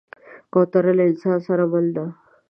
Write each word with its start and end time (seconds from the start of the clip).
کوتره 0.53 0.91
له 0.97 1.03
انسان 1.09 1.37
سره 1.47 1.63
مل 1.71 1.85
ده. 1.95 2.05